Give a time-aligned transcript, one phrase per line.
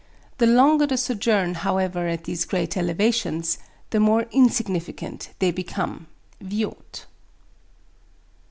[0.39, 3.59] The longer the sojourn however at these great elevations,
[3.91, 6.07] the more insignificant they become
[6.43, 7.05] (Viault).